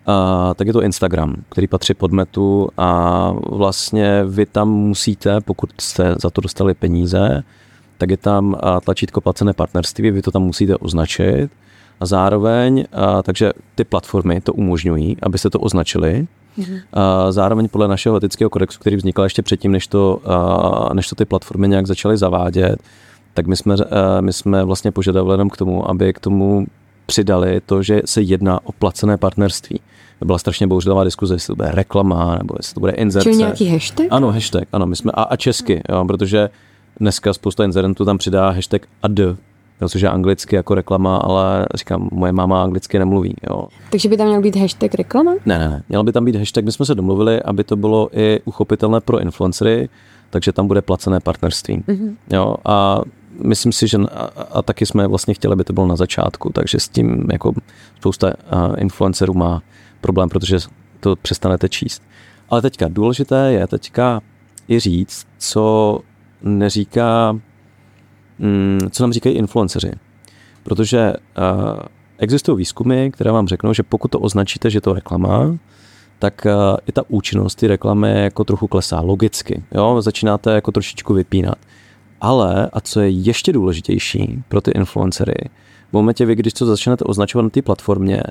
a, 0.05 0.53
tak 0.53 0.67
je 0.67 0.73
to 0.73 0.81
Instagram, 0.81 1.35
který 1.49 1.67
patří 1.67 1.93
pod 1.93 2.11
metu 2.11 2.69
a 2.77 3.31
vlastně 3.49 4.23
vy 4.25 4.45
tam 4.45 4.69
musíte, 4.69 5.41
pokud 5.41 5.69
jste 5.81 6.15
za 6.21 6.29
to 6.29 6.41
dostali 6.41 6.73
peníze, 6.73 7.43
tak 7.97 8.09
je 8.09 8.17
tam 8.17 8.55
tlačítko 8.83 9.21
placené 9.21 9.53
partnerství, 9.53 10.11
vy 10.11 10.21
to 10.21 10.31
tam 10.31 10.41
musíte 10.41 10.77
označit 10.77 11.49
a 11.99 12.05
zároveň, 12.05 12.85
a, 12.93 13.21
takže 13.21 13.51
ty 13.75 13.83
platformy 13.83 14.41
to 14.41 14.53
umožňují, 14.53 15.17
abyste 15.21 15.49
to 15.49 15.59
označili. 15.59 16.27
Mm-hmm. 16.59 16.79
A 16.93 17.31
zároveň 17.31 17.69
podle 17.69 17.87
našeho 17.87 18.17
etického 18.17 18.49
kodexu, 18.49 18.79
který 18.79 18.95
vznikl 18.95 19.23
ještě 19.23 19.41
předtím, 19.41 19.71
než 19.71 19.87
to, 19.87 20.19
a, 20.25 20.93
než 20.93 21.07
to 21.07 21.15
ty 21.15 21.25
platformy 21.25 21.67
nějak 21.67 21.87
začaly 21.87 22.17
zavádět, 22.17 22.75
tak 23.33 23.47
my 23.47 23.55
jsme, 23.55 23.75
a, 23.75 24.21
my 24.21 24.33
jsme 24.33 24.63
vlastně 24.63 24.91
požadovali 24.91 25.33
jenom 25.33 25.49
k 25.49 25.57
tomu, 25.57 25.89
aby 25.89 26.13
k 26.13 26.19
tomu 26.19 26.65
přidali 27.05 27.61
to, 27.65 27.83
že 27.83 28.01
se 28.05 28.21
jedná 28.21 28.59
o 28.63 28.71
placené 28.71 29.17
partnerství. 29.17 29.79
Byla 30.25 30.37
strašně 30.37 30.67
bouřlivá 30.67 31.03
diskuze, 31.03 31.35
jestli 31.35 31.47
to 31.47 31.55
bude 31.55 31.71
reklama, 31.71 32.35
nebo 32.37 32.55
jestli 32.57 32.73
to 32.73 32.79
bude 32.79 32.91
inzerce. 32.91 33.29
Čili 33.29 33.37
nějaký 33.37 33.67
hashtag? 33.67 34.07
Ano, 34.09 34.31
hashtag, 34.31 34.67
ano, 34.73 34.85
my 34.85 34.95
jsme 34.95 35.11
a, 35.11 35.23
a 35.23 35.35
česky, 35.35 35.81
jo, 35.89 36.05
protože 36.05 36.49
dneska 36.99 37.33
spousta 37.33 37.63
inzerentů 37.63 38.05
tam 38.05 38.17
přidá 38.17 38.49
hashtag 38.49 38.81
ad, 39.03 39.11
jo, 39.81 39.89
což 39.89 40.01
je 40.01 40.09
anglicky 40.09 40.55
jako 40.55 40.75
reklama, 40.75 41.17
ale 41.17 41.65
říkám, 41.75 42.09
moje 42.11 42.31
máma 42.31 42.63
anglicky 42.63 42.99
nemluví. 42.99 43.35
Jo. 43.49 43.67
Takže 43.89 44.09
by 44.09 44.17
tam 44.17 44.27
měl 44.27 44.41
být 44.41 44.55
hashtag 44.55 44.95
reklama? 44.95 45.31
Ne, 45.45 45.59
ne, 45.59 45.69
ne. 45.69 45.83
Měl 45.89 46.03
by 46.03 46.11
tam 46.11 46.25
být 46.25 46.35
hashtag, 46.35 46.65
my 46.65 46.71
jsme 46.71 46.85
se 46.85 46.95
domluvili, 46.95 47.41
aby 47.41 47.63
to 47.63 47.75
bylo 47.75 48.09
i 48.19 48.39
uchopitelné 48.45 49.01
pro 49.01 49.19
influencery, 49.19 49.89
takže 50.29 50.51
tam 50.51 50.67
bude 50.67 50.81
placené 50.81 51.19
partnerství. 51.19 51.77
Mm-hmm. 51.77 52.15
Jo, 52.33 52.55
a 52.65 53.01
myslím 53.43 53.71
si, 53.71 53.87
že 53.87 53.97
a, 53.97 54.29
a 54.51 54.61
taky 54.61 54.85
jsme 54.85 55.07
vlastně 55.07 55.33
chtěli, 55.33 55.53
aby 55.53 55.63
to 55.63 55.73
bylo 55.73 55.87
na 55.87 55.95
začátku, 55.95 56.49
takže 56.53 56.79
s 56.79 56.89
tím 56.89 57.27
jako 57.31 57.53
spousta 57.99 58.33
influencerů 58.77 59.33
má 59.33 59.61
problém, 60.01 60.29
protože 60.29 60.57
to 60.99 61.15
přestanete 61.15 61.69
číst. 61.69 62.03
Ale 62.49 62.61
teďka 62.61 62.87
důležité 62.87 63.53
je 63.53 63.67
teďka 63.67 64.21
i 64.69 64.79
říct, 64.79 65.27
co 65.37 65.99
neříká, 66.43 67.39
co 68.91 69.03
nám 69.03 69.13
říkají 69.13 69.35
influenceři. 69.35 69.91
Protože 70.63 71.13
uh, 71.13 71.79
existují 72.17 72.57
výzkumy, 72.57 73.11
které 73.11 73.31
vám 73.31 73.47
řeknou, 73.47 73.73
že 73.73 73.83
pokud 73.83 74.11
to 74.11 74.19
označíte, 74.19 74.69
že 74.69 74.81
to 74.81 74.93
reklama, 74.93 75.57
tak 76.19 76.45
uh, 76.45 76.77
i 76.87 76.91
ta 76.91 77.03
účinnost 77.07 77.55
ty 77.55 77.67
reklamy 77.67 78.23
jako 78.23 78.43
trochu 78.43 78.67
klesá, 78.67 79.01
logicky. 79.01 79.63
Jo? 79.71 80.01
Začínáte 80.01 80.51
jako 80.51 80.71
trošičku 80.71 81.13
vypínat. 81.13 81.57
Ale, 82.21 82.69
a 82.73 82.81
co 82.81 83.01
je 83.01 83.09
ještě 83.09 83.53
důležitější 83.53 84.43
pro 84.49 84.61
ty 84.61 84.71
influencery, 84.71 85.49
v 85.89 85.93
momentě, 85.93 86.25
vy, 86.25 86.35
když 86.35 86.53
to 86.53 86.65
začnete 86.65 87.05
označovat 87.05 87.43
na 87.43 87.49
té 87.49 87.61
platformě, 87.61 88.23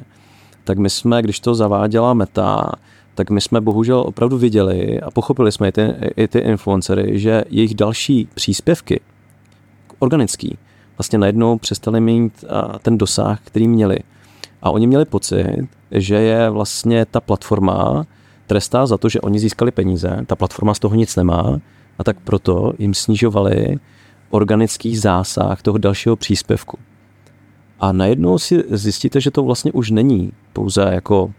tak 0.65 0.79
my 0.79 0.91
jsme, 0.91 1.23
když 1.23 1.41
to 1.41 1.55
zaváděla 1.55 2.15
Meta, 2.15 2.73
tak 3.15 3.31
my 3.31 3.41
jsme 3.41 3.61
bohužel 3.61 4.01
opravdu 4.01 4.39
viděli 4.39 5.01
a 5.01 5.11
pochopili 5.11 5.53
jsme 5.53 5.69
i 5.69 5.73
ty, 5.73 5.95
i 6.17 6.29
ty 6.29 6.39
influencery, 6.39 7.19
že 7.19 7.45
jejich 7.51 7.75
další 7.75 8.29
příspěvky, 8.35 9.01
organický, 10.05 10.59
vlastně 10.99 11.19
najednou 11.19 11.59
přestali 11.59 12.01
mít 12.01 12.45
ten 12.83 12.99
dosah, 12.99 13.41
který 13.45 13.69
měli. 13.69 13.99
A 14.63 14.71
oni 14.71 14.87
měli 14.87 15.05
pocit, 15.05 15.69
že 15.91 16.15
je 16.15 16.51
vlastně 16.51 17.07
ta 17.07 17.21
platforma 17.21 18.07
trestá 18.47 18.87
za 18.87 18.99
to, 18.99 19.09
že 19.09 19.21
oni 19.21 19.39
získali 19.39 19.71
peníze, 19.71 20.25
ta 20.27 20.37
platforma 20.37 20.75
z 20.75 20.79
toho 20.79 20.95
nic 20.95 21.17
nemá, 21.17 21.59
a 21.99 22.05
tak 22.05 22.17
proto 22.25 22.73
jim 22.79 22.95
snižovali 22.95 23.79
organický 24.31 24.97
zásah 24.97 25.63
toho 25.63 25.79
dalšího 25.79 26.17
příspěvku. 26.17 26.79
A 27.81 27.93
najednou 27.93 28.39
si 28.39 28.65
zjistíte, 28.71 29.21
že 29.21 29.31
to 29.31 29.43
vlastně 29.43 29.73
už 29.73 29.91
není 29.91 30.33
pouze 30.53 30.83
jako 30.93 31.33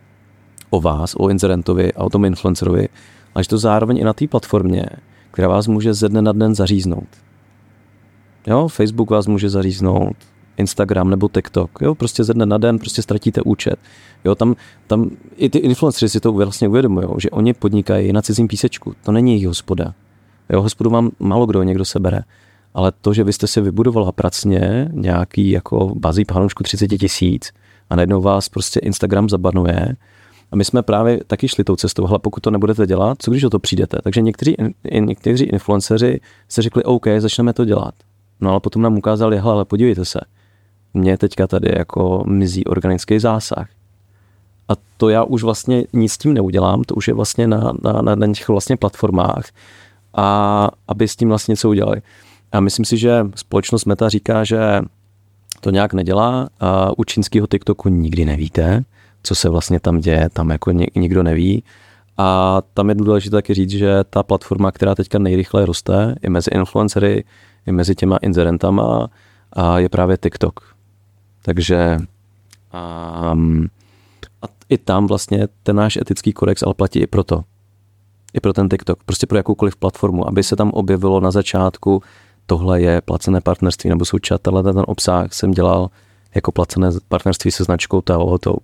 o 0.69 0.81
vás, 0.81 1.15
o 1.17 1.29
inzerentovi 1.29 1.93
a 1.93 2.03
o 2.03 2.10
tom 2.10 2.25
influencerovi, 2.25 2.88
ale 3.36 3.43
že 3.43 3.50
to 3.50 3.57
zároveň 3.57 3.98
i 3.98 4.03
na 4.03 4.13
té 4.13 4.27
platformě, 4.27 4.86
která 5.31 5.48
vás 5.48 5.67
může 5.67 5.93
ze 5.93 6.10
dne 6.10 6.22
na 6.22 6.31
den 6.31 6.55
zaříznout. 6.55 7.07
Jo, 8.48 8.68
Facebook 8.68 9.10
vás 9.10 9.28
může 9.28 9.50
zaříznout, 9.50 10.16
Instagram 10.58 11.10
nebo 11.10 11.30
TikTok, 11.30 11.72
jo, 11.82 11.96
prostě 11.96 12.24
ze 12.24 12.34
dne 12.34 12.46
na 12.46 12.58
den 12.58 12.80
prostě 12.80 13.02
ztratíte 13.02 13.42
účet. 13.42 13.80
Jo, 14.25 14.36
tam, 14.36 14.56
tam 14.88 15.10
i 15.36 15.50
ty 15.50 15.58
influencery 15.58 16.10
si 16.10 16.20
to 16.20 16.32
vlastně 16.32 16.68
uvědomují, 16.68 17.08
že 17.18 17.30
oni 17.30 17.54
podnikají 17.54 18.14
na 18.14 18.22
cizím 18.22 18.48
písečku, 18.48 18.94
to 19.04 19.12
není 19.12 19.32
jejich 19.32 19.48
hospoda. 19.48 19.94
Jo, 20.50 20.62
hospodu 20.62 20.90
vám 20.90 21.12
málo 21.20 21.46
kdo 21.46 21.64
někdo 21.64 21.86
sebere. 21.86 22.20
Ale 22.74 22.92
to, 23.02 23.14
že 23.14 23.24
vy 23.24 23.34
jste 23.34 23.48
si 23.48 23.62
vybudovala 23.62 24.12
pracně 24.12 24.90
nějaký 24.92 25.50
jako 25.50 25.96
bazí 25.96 26.25
panoušku 26.25 26.64
30 26.64 26.88
tisíc 26.88 27.52
a 27.90 27.96
najednou 27.96 28.22
vás 28.22 28.50
prostě 28.50 28.80
Instagram 28.80 29.30
zabanuje, 29.30 29.96
a 30.52 30.56
my 30.56 30.66
jsme 30.66 30.84
právě 30.84 31.20
taky 31.28 31.48
šli 31.48 31.64
tou 31.64 31.75
cestou, 31.75 32.08
ale 32.08 32.20
pokud 32.20 32.40
to 32.40 32.52
nebudete 32.52 32.88
dělat, 32.88 33.18
co 33.22 33.32
když 33.32 33.44
o 33.44 33.50
to 33.50 33.60
přijdete? 33.60 33.98
Takže 34.04 34.22
někteří, 34.22 34.56
někteří 35.00 35.46
influenceři 35.46 36.20
se 36.50 36.62
řekli, 36.62 36.84
OK, 36.84 37.06
začneme 37.20 37.54
to 37.54 37.66
dělat. 37.66 37.94
No 38.42 38.51
ale 38.51 38.60
potom 38.60 38.82
nám 38.82 38.98
ukázali, 38.98 39.38
hele, 39.38 39.54
ale 39.54 39.65
podívejte 39.65 40.06
se, 40.06 40.20
mě 40.94 41.18
teďka 41.18 41.48
tady 41.48 41.72
jako 41.77 42.24
mizí 42.27 42.65
organický 42.65 43.20
zásah. 43.20 43.68
A 44.70 44.74
to 44.98 45.10
já 45.10 45.24
už 45.24 45.44
vlastně 45.44 45.84
nic 45.94 46.13
s 46.13 46.18
tím 46.18 46.34
neudělám, 46.34 46.84
to 46.84 46.96
už 46.96 47.08
je 47.08 47.13
vlastně 47.13 47.48
na, 47.48 47.74
na, 48.01 48.15
na 48.15 48.34
těch 48.34 48.50
vlastně 48.50 48.77
platformách, 48.77 49.46
a 50.13 50.70
aby 50.88 51.08
s 51.08 51.15
tím 51.15 51.30
vlastně 51.30 51.51
něco 51.51 51.70
udělali. 51.70 52.01
A 52.51 52.60
myslím 52.60 52.86
si, 52.86 52.98
že 52.98 53.25
společnost 53.36 53.86
Meta 53.86 54.10
říká, 54.10 54.44
že 54.44 54.82
to 55.62 55.70
nějak 55.70 55.94
nedělá. 55.94 56.50
A 56.60 56.92
u 56.98 57.04
čínského 57.04 57.48
TikToku 57.48 57.89
nikdy 57.89 58.25
nevíte, 58.25 58.84
co 59.24 59.36
se 59.36 59.50
vlastně 59.50 59.80
tam 59.80 60.00
děje, 60.00 60.30
tam 60.34 60.50
jako 60.50 60.72
nikdo 60.96 61.24
neví. 61.24 61.63
A 62.18 62.62
tam 62.74 62.89
je 62.89 62.96
důležité 62.96 63.36
taky 63.36 63.54
říct, 63.54 63.70
že 63.70 64.04
ta 64.10 64.24
platforma, 64.24 64.72
která 64.72 64.96
teďka 64.96 65.20
nejrychleji 65.20 65.65
roste, 65.65 66.15
je 66.22 66.30
mezi 66.30 66.50
influencery, 66.54 67.24
je 67.65 67.74
mezi 67.74 67.95
těma 67.95 68.17
inzerentama 68.17 69.10
a 69.53 69.79
je 69.79 69.89
právě 69.89 70.17
TikTok. 70.17 70.75
Takže 71.41 71.98
um, 73.31 73.67
a 74.41 74.45
i 74.69 74.77
tam 74.77 75.07
vlastně 75.07 75.48
ten 75.63 75.75
náš 75.75 75.98
etický 75.98 76.34
kodex 76.34 76.63
ale 76.63 76.74
platí 76.74 77.00
i 77.00 77.07
proto. 77.07 77.43
I 78.34 78.39
pro 78.39 78.53
ten 78.53 78.69
TikTok, 78.69 79.03
prostě 79.03 79.27
pro 79.27 79.38
jakoukoliv 79.38 79.75
platformu, 79.75 80.27
aby 80.27 80.43
se 80.43 80.55
tam 80.55 80.72
objevilo 80.72 81.19
na 81.19 81.31
začátku, 81.31 82.03
tohle 82.45 82.81
je 82.81 83.01
placené 83.01 83.41
partnerství 83.41 83.89
nebo 83.89 84.05
součást, 84.05 84.41
ten 84.41 84.84
obsah 84.88 85.34
jsem 85.34 85.51
dělal 85.51 85.89
jako 86.36 86.51
placené 86.51 86.89
partnerství 87.07 87.51
se 87.51 87.63
značkou 87.63 88.01
Taohotou. 88.01 88.57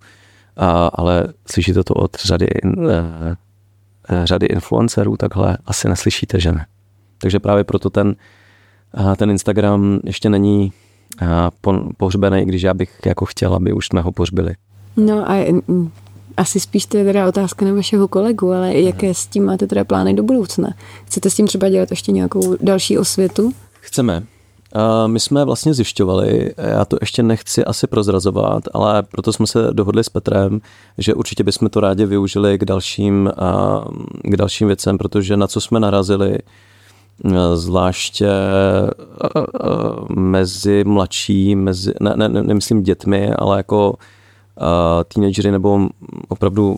A, 0.58 0.88
ale 0.88 1.28
slyšíte 1.52 1.84
to 1.84 1.94
od 1.94 2.16
řady, 2.16 2.48
eh, 2.90 3.36
eh, 4.10 4.28
řady 4.28 4.46
influencerů 4.46 5.18
takhle, 5.18 5.58
asi 5.66 5.90
neslyšíte, 5.90 6.40
že 6.40 6.52
ne. 6.52 6.66
Takže 7.22 7.40
právě 7.40 7.64
proto 7.64 7.90
ten, 7.90 8.16
eh, 8.98 9.16
ten 9.16 9.32
Instagram 9.32 10.00
ještě 10.04 10.30
není 10.30 10.72
pohřbený, 11.98 12.46
když 12.46 12.62
já 12.62 12.74
bych 12.74 13.00
jako 13.06 13.26
chtěl, 13.26 13.54
aby 13.54 13.74
už 13.74 13.88
jsme 13.88 14.02
ho 14.02 14.12
pohřbili. 14.12 14.56
No 14.98 15.32
a 15.32 15.54
asi 16.38 16.60
spíš 16.60 16.86
to 16.86 16.98
je 16.98 17.04
teda 17.04 17.28
otázka 17.28 17.66
na 17.66 17.74
vašeho 17.74 18.08
kolegu, 18.08 18.52
ale 18.52 18.76
jaké 18.76 19.14
s 19.14 19.28
tím 19.28 19.46
máte 19.46 19.68
teda 19.68 19.84
plány 19.84 20.14
do 20.14 20.24
budoucna? 20.24 20.70
Chcete 21.06 21.30
s 21.30 21.36
tím 21.36 21.48
třeba 21.48 21.70
dělat 21.70 21.92
ještě 21.92 22.12
nějakou 22.12 22.56
další 22.62 22.98
osvětu? 22.98 23.54
Chceme. 23.80 24.24
My 25.08 25.20
jsme 25.20 25.46
vlastně 25.46 25.74
zjišťovali, 25.74 26.54
já 26.58 26.86
to 26.86 26.98
ještě 27.02 27.24
nechci 27.24 27.66
asi 27.66 27.88
prozrazovat, 27.88 28.64
ale 28.74 29.04
proto 29.04 29.34
jsme 29.34 29.48
se 29.48 29.68
dohodli 29.72 30.04
s 30.04 30.10
Petrem, 30.10 30.62
že 30.98 31.14
určitě 31.14 31.44
bychom 31.44 31.70
to 31.70 31.80
rádi 31.80 32.06
využili 32.06 32.58
k 32.58 32.66
dalším, 32.66 33.32
k 34.24 34.38
dalším 34.38 34.68
věcem, 34.68 34.98
protože 34.98 35.38
na 35.38 35.48
co 35.48 35.62
jsme 35.62 35.80
narazili, 35.80 36.38
zvláště 37.54 38.30
mezi 40.16 40.84
mladší, 40.84 41.56
mezi, 41.56 41.94
ne, 42.02 42.14
ne, 42.16 42.30
nemyslím 42.30 42.84
dětmi, 42.84 43.34
ale 43.34 43.58
jako 43.58 43.96
teenagery 45.14 45.52
nebo 45.52 45.90
opravdu 46.28 46.78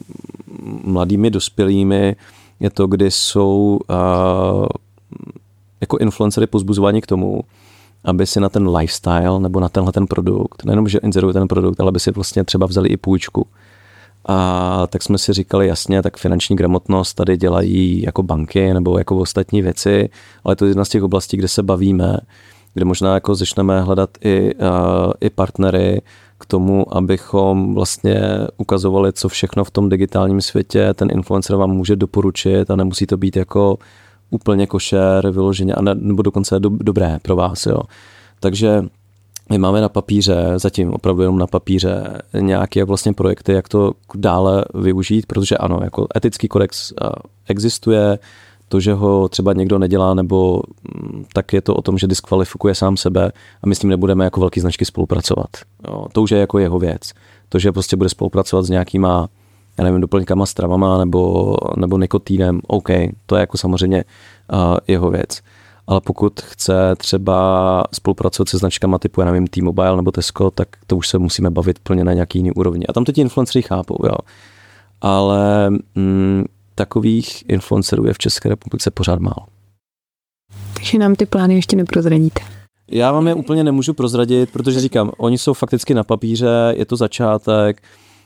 mladými 0.84 1.30
dospělými, 1.30 2.16
je 2.60 2.70
to, 2.70 2.88
kdy 2.88 3.12
jsou 3.12 3.80
jako 5.82 5.98
influencery 5.98 6.48
pozbuzování 6.48 7.02
k 7.02 7.08
tomu, 7.08 7.42
aby 8.06 8.26
si 8.26 8.40
na 8.40 8.50
ten 8.50 8.76
lifestyle 8.76 9.40
nebo 9.40 9.60
na 9.60 9.70
tenhle 9.70 9.92
ten 9.92 10.08
produkt, 10.08 10.66
nejenom, 10.66 10.88
že 10.88 10.98
inzerují 10.98 11.34
ten 11.34 11.48
produkt, 11.48 11.80
ale 11.80 11.90
aby 11.90 12.00
si 12.00 12.12
vlastně 12.12 12.44
třeba 12.44 12.68
vzali 12.68 12.90
i 12.90 12.98
půjčku. 12.98 13.48
A 14.26 14.88
tak 14.88 15.04
jsme 15.04 15.18
si 15.18 15.34
říkali, 15.34 15.68
jasně, 15.68 16.02
tak 16.02 16.18
finanční 16.18 16.56
gramotnost 16.56 17.14
tady 17.14 17.38
dělají 17.38 18.02
jako 18.02 18.24
banky 18.24 18.74
nebo 18.74 18.98
jako 18.98 19.18
ostatní 19.18 19.62
věci, 19.62 20.10
ale 20.44 20.56
to 20.56 20.66
je 20.66 20.70
jedna 20.70 20.86
z 20.86 20.90
těch 20.90 21.04
oblastí, 21.04 21.38
kde 21.38 21.48
se 21.48 21.64
bavíme, 21.64 22.18
kde 22.74 22.86
možná 22.86 23.14
jako 23.14 23.36
začneme 23.36 23.82
hledat 23.82 24.10
i, 24.22 24.56
uh, 24.56 25.12
i 25.22 25.30
partnery 25.30 26.02
k 26.38 26.46
tomu, 26.46 26.98
abychom 26.98 27.76
vlastně 27.76 28.22
ukazovali, 28.58 29.14
co 29.14 29.30
všechno 29.30 29.64
v 29.64 29.72
tom 29.72 29.90
digitálním 29.90 30.42
světě 30.42 30.94
ten 30.94 31.08
influencer 31.12 31.56
vám 31.56 31.72
může 31.72 31.96
doporučit 31.96 32.72
a 32.72 32.76
nemusí 32.76 33.06
to 33.06 33.18
být 33.18 33.36
jako 33.36 33.78
úplně 34.30 34.68
košer, 34.68 35.30
vyloženě, 35.32 35.74
a 35.74 35.82
ne, 35.82 35.96
nebo 35.96 36.22
dokonce 36.22 36.60
do, 36.60 36.70
dobré 36.70 37.20
pro 37.22 37.36
vás. 37.36 37.66
Jo. 37.66 37.80
Takže 38.40 38.84
my 39.50 39.58
máme 39.58 39.82
na 39.82 39.90
papíře, 39.90 40.54
zatím 40.56 40.94
opravdu 40.94 41.22
jenom 41.22 41.38
na 41.38 41.48
papíře, 41.48 42.22
nějaké 42.40 42.84
vlastně 42.84 43.14
projekty, 43.14 43.54
jak 43.54 43.70
to 43.70 43.92
dále 44.16 44.66
využít, 44.74 45.26
protože 45.26 45.58
ano, 45.58 45.80
jako 45.84 46.08
etický 46.16 46.48
kodex 46.48 46.94
existuje, 47.48 48.20
to, 48.70 48.80
že 48.80 48.94
ho 48.94 49.30
třeba 49.30 49.54
někdo 49.54 49.80
nedělá, 49.80 50.14
nebo 50.14 50.62
mm, 50.96 51.26
tak 51.34 51.54
je 51.54 51.62
to 51.62 51.76
o 51.76 51.82
tom, 51.82 51.98
že 51.98 52.08
diskvalifikuje 52.08 52.76
sám 52.76 52.98
sebe 52.98 53.32
a 53.64 53.68
my 53.68 53.76
s 53.76 53.80
tím 53.80 53.90
nebudeme 53.90 54.24
jako 54.24 54.40
velký 54.40 54.60
značky 54.60 54.86
spolupracovat. 54.86 55.50
Jo, 55.88 56.06
to 56.12 56.22
už 56.22 56.32
je 56.32 56.40
jako 56.40 56.60
jeho 56.60 56.80
věc. 56.80 57.12
To, 57.50 57.60
že 57.60 57.72
prostě 57.72 57.96
bude 57.96 58.10
spolupracovat 58.10 58.64
s 58.64 58.70
nějakýma 58.70 59.30
já 59.78 59.84
nevím, 59.84 60.02
doplňkama 60.02 60.46
stravama 60.46 60.98
nebo, 60.98 61.56
nebo 61.78 61.98
nikotínem, 61.98 62.62
OK, 62.68 62.90
to 63.26 63.36
je 63.36 63.40
jako 63.40 63.58
samozřejmě 63.58 64.04
uh, 64.54 64.78
jeho 64.88 65.10
věc. 65.12 65.42
Ale 65.88 66.02
pokud 66.02 66.42
chce 66.42 66.96
třeba 66.98 67.84
spolupracovat 67.94 68.50
se 68.50 68.58
značkama 68.58 69.00
typu, 69.00 69.22
já 69.22 69.26
nevím, 69.26 69.48
T-Mobile 69.48 69.96
nebo 69.96 70.12
Tesco, 70.12 70.52
tak 70.52 70.68
to 70.88 70.98
už 70.98 71.08
se 71.08 71.18
musíme 71.20 71.50
bavit 71.50 71.80
plně 71.80 72.04
na 72.04 72.14
nějaký 72.14 72.40
jiný 72.40 72.52
úrovni. 72.52 72.88
A 72.88 72.94
tam 72.94 73.04
to 73.04 73.12
ti 73.12 73.22
influencery 73.22 73.62
chápou, 73.62 73.98
jo. 74.06 74.16
Ale 75.02 75.70
mm, 75.96 76.44
takových 76.76 77.50
influencerů 77.50 78.06
je 78.06 78.14
v 78.14 78.18
České 78.18 78.50
republice 78.50 78.92
pořád 78.92 79.20
málo. 79.20 79.46
Takže 80.74 80.98
nám 80.98 81.16
ty 81.16 81.26
plány 81.26 81.56
ještě 81.56 81.76
neprozradíte. 81.76 82.42
Já 82.92 83.12
vám 83.12 83.28
je 83.28 83.34
úplně 83.34 83.64
nemůžu 83.64 83.94
prozradit, 83.94 84.52
protože 84.52 84.80
říkám, 84.80 85.12
oni 85.18 85.38
jsou 85.38 85.54
fakticky 85.54 85.94
na 85.94 86.04
papíře, 86.04 86.74
je 86.78 86.86
to 86.86 86.96
začátek, 86.96 87.82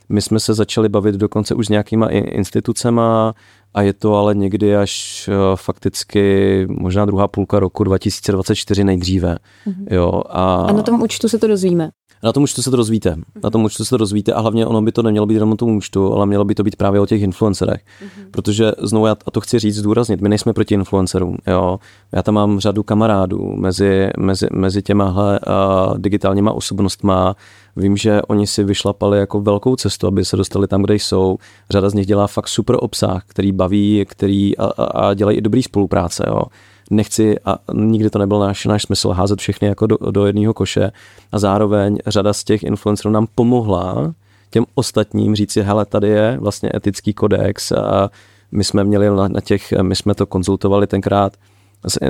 my 0.09 0.21
jsme 0.21 0.39
se 0.39 0.53
začali 0.53 0.89
bavit 0.89 1.15
dokonce 1.15 1.55
už 1.55 1.65
s 1.65 1.69
nějakýma 1.69 2.07
institucema 2.09 3.35
a 3.77 3.81
je 3.81 3.93
to 3.93 4.15
ale 4.15 4.35
někdy 4.35 4.75
až 4.75 5.27
uh, 5.27 5.55
fakticky 5.55 6.65
možná 6.69 7.05
druhá 7.05 7.27
půlka 7.27 7.59
roku 7.59 7.83
2024 7.83 8.83
nejdříve. 8.83 9.37
Mm-hmm. 9.67 9.87
Jo, 9.91 10.23
a... 10.29 10.55
a 10.55 10.71
na 10.71 10.83
tom 10.83 11.01
účtu 11.01 11.29
se 11.29 11.39
to 11.39 11.47
dozvíme. 11.47 11.89
Na 12.23 12.33
tom 12.33 12.43
účtu 12.43 12.61
se 12.61 12.71
to 12.71 12.77
rozvíte. 12.77 13.15
Na 13.43 13.49
tom 13.49 13.63
účtu 13.63 13.85
se 13.85 13.89
to 13.89 13.97
rozvíte 13.97 14.33
a 14.33 14.41
hlavně 14.41 14.65
ono 14.65 14.81
by 14.81 14.91
to 14.91 15.03
nemělo 15.03 15.25
být 15.25 15.33
jenom 15.33 15.51
o 15.51 15.55
tom 15.55 15.75
účtu, 15.75 16.13
ale 16.13 16.25
mělo 16.25 16.45
by 16.45 16.55
to 16.55 16.63
být 16.63 16.75
právě 16.75 16.99
o 16.99 17.05
těch 17.05 17.21
influencerech. 17.21 17.81
Mm-hmm. 17.81 18.31
Protože 18.31 18.71
znovu 18.81 19.05
já 19.05 19.15
a 19.25 19.31
to 19.31 19.41
chci 19.41 19.59
říct, 19.59 19.75
zdůraznit, 19.75 20.21
my 20.21 20.29
nejsme 20.29 20.53
proti 20.53 20.73
influencerům. 20.73 21.37
Jo. 21.47 21.79
Já 22.11 22.23
tam 22.23 22.35
mám 22.35 22.59
řadu 22.59 22.83
kamarádů 22.83 23.53
mezi, 23.55 24.09
mezi, 24.17 24.47
mezi 24.53 24.81
těmahle 24.81 25.39
uh, 25.39 25.97
digitálníma 25.97 26.51
osobnostma. 26.51 27.35
Vím, 27.75 27.97
že 27.97 28.21
oni 28.21 28.47
si 28.47 28.63
vyšlapali 28.63 29.19
jako 29.19 29.41
velkou 29.41 29.75
cestu, 29.75 30.07
aby 30.07 30.25
se 30.25 30.37
dostali 30.37 30.67
tam, 30.67 30.81
kde 30.81 30.95
jsou. 30.95 31.37
Řada 31.69 31.89
z 31.89 31.93
nich 31.93 32.05
dělá 32.05 32.27
fakt 32.27 32.47
super 32.47 32.75
obsah, 32.79 33.23
který 33.27 33.51
baví, 33.51 34.05
který 34.09 34.57
a, 34.57 34.65
a, 34.65 34.83
a 34.83 35.13
dělají 35.13 35.37
i 35.37 35.41
dobrý 35.41 35.63
spolupráce. 35.63 36.23
Jo 36.27 36.41
nechci 36.89 37.39
a 37.45 37.57
nikdy 37.73 38.09
to 38.09 38.19
nebyl 38.19 38.39
náš, 38.39 38.65
náš 38.65 38.83
smysl 38.83 39.09
házet 39.09 39.39
všechny 39.39 39.67
jako 39.67 39.87
do, 39.87 39.97
do 40.11 40.25
jedného 40.25 40.53
koše. 40.53 40.91
A 41.31 41.39
zároveň 41.39 41.97
řada 42.07 42.33
z 42.33 42.43
těch 42.43 42.63
influencerů 42.63 43.11
nám 43.11 43.27
pomohla 43.35 44.13
těm 44.49 44.65
ostatním 44.75 45.35
říci, 45.35 45.61
hele, 45.61 45.85
tady 45.85 46.07
je 46.07 46.37
vlastně 46.41 46.71
etický 46.75 47.13
kodex 47.13 47.71
a 47.71 48.09
my 48.51 48.63
jsme 48.63 48.83
měli 48.83 49.09
na, 49.09 49.27
na 49.27 49.41
těch, 49.41 49.73
my 49.81 49.95
jsme 49.95 50.15
to 50.15 50.25
konzultovali 50.25 50.87
tenkrát, 50.87 51.33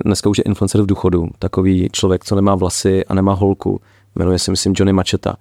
dneska 0.05 0.29
už 0.29 0.37
je 0.37 0.43
influencer 0.43 0.81
v 0.81 0.85
důchodu, 0.85 1.27
takový 1.39 1.89
člověk, 1.91 2.25
co 2.25 2.35
nemá 2.35 2.55
vlasy 2.55 3.05
a 3.05 3.13
nemá 3.13 3.33
holku, 3.33 3.81
jmenuje 4.15 4.39
se 4.39 4.51
myslím 4.51 4.73
Johnny 4.77 4.93
Mačeta, 4.93 5.35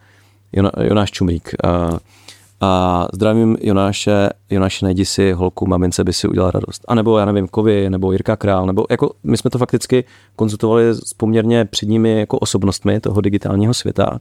Jonáš 0.82 1.10
Čumrík. 1.10 1.54
A 2.60 3.06
zdravím 3.12 3.56
Jonáše, 3.60 4.28
Jonáše 4.50 4.84
najdi 4.84 5.04
si 5.04 5.32
holku, 5.32 5.66
mamince 5.66 6.04
by 6.04 6.12
si 6.12 6.28
udělal 6.28 6.50
radost. 6.50 6.84
A 6.88 6.94
nebo 6.94 7.18
já 7.18 7.24
nevím, 7.24 7.48
Kovy, 7.48 7.90
nebo 7.90 8.12
Jirka 8.12 8.36
Král, 8.36 8.66
nebo 8.66 8.86
jako 8.90 9.10
my 9.22 9.36
jsme 9.36 9.50
to 9.50 9.58
fakticky 9.58 10.04
konzultovali 10.36 10.94
s 10.94 11.14
poměrně 11.14 11.64
předními 11.64 12.18
jako 12.18 12.38
osobnostmi 12.38 13.00
toho 13.00 13.20
digitálního 13.20 13.74
světa, 13.74 14.18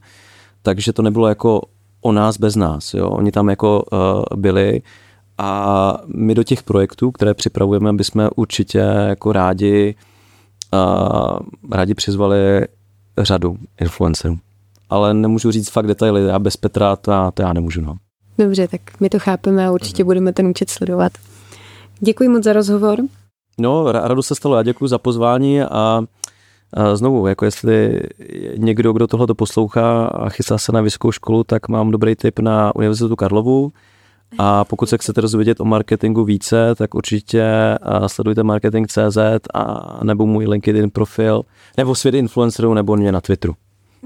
takže 0.62 0.92
to 0.92 1.02
nebylo 1.02 1.28
jako 1.28 1.62
o 2.00 2.12
nás 2.12 2.38
bez 2.38 2.56
nás, 2.56 2.94
jo. 2.94 3.08
Oni 3.08 3.32
tam 3.32 3.48
jako 3.48 3.84
uh, 3.92 4.38
byli 4.38 4.82
a 5.38 5.98
my 6.06 6.34
do 6.34 6.42
těch 6.42 6.62
projektů, 6.62 7.10
které 7.10 7.34
připravujeme, 7.34 7.92
bychom 7.92 8.28
určitě 8.36 8.78
jako 9.08 9.32
rádi 9.32 9.94
uh, 10.74 11.38
rádi 11.72 11.94
přizvali 11.94 12.38
řadu 13.18 13.56
influencerů. 13.80 14.38
Ale 14.90 15.14
nemůžu 15.14 15.50
říct 15.50 15.70
fakt 15.70 15.86
detaily, 15.86 16.24
já 16.24 16.38
bez 16.38 16.56
Petra 16.56 16.96
to 16.96 17.10
já, 17.10 17.30
to 17.30 17.42
já 17.42 17.52
nemůžu. 17.52 17.80
No. 17.80 17.96
Dobře, 18.38 18.68
tak 18.68 18.80
my 19.00 19.08
to 19.08 19.18
chápeme 19.18 19.66
a 19.66 19.72
určitě 19.72 20.02
mhm. 20.02 20.06
budeme 20.06 20.32
ten 20.32 20.46
účet 20.46 20.70
sledovat. 20.70 21.12
Děkuji 22.00 22.28
moc 22.28 22.44
za 22.44 22.52
rozhovor. 22.52 22.98
No, 23.58 23.92
rado 23.92 24.22
se 24.22 24.34
stalo, 24.34 24.56
já 24.56 24.62
děkuji 24.62 24.86
za 24.86 24.98
pozvání 24.98 25.62
a, 25.62 26.02
a 26.72 26.96
znovu, 26.96 27.26
jako 27.26 27.44
jestli 27.44 28.00
někdo, 28.56 28.92
kdo 28.92 29.06
tohle 29.06 29.26
poslouchá 29.36 30.06
a 30.06 30.28
chystá 30.28 30.58
se 30.58 30.72
na 30.72 30.80
vysokou 30.80 31.12
školu, 31.12 31.44
tak 31.44 31.68
mám 31.68 31.90
dobrý 31.90 32.16
tip 32.16 32.38
na 32.38 32.76
Univerzitu 32.76 33.16
Karlovu. 33.16 33.72
A 34.38 34.64
pokud 34.64 34.88
se 34.88 34.98
chcete 34.98 35.20
rozvědět 35.20 35.60
o 35.60 35.64
marketingu 35.64 36.24
více, 36.24 36.74
tak 36.74 36.94
určitě 36.94 37.44
sledujte 38.06 38.42
marketing.cz 38.42 39.18
a 39.54 39.98
nebo 40.04 40.26
můj 40.26 40.46
LinkedIn 40.46 40.90
profil, 40.90 41.42
nebo 41.76 41.94
svět 41.94 42.14
influencerů, 42.14 42.74
nebo 42.74 42.96
mě 42.96 43.12
na 43.12 43.20
Twitteru 43.20 43.54